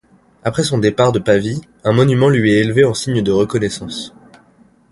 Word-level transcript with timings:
Après 0.43 0.63
son 0.63 0.79
départ 0.79 1.11
de 1.11 1.19
Pavie, 1.19 1.61
un 1.83 1.91
monument 1.91 2.27
lui 2.29 2.53
est 2.53 2.61
élevé 2.61 2.83
en 2.85 2.95
signe 2.95 3.21
de 3.21 3.31
reconnaissance. 3.31 4.15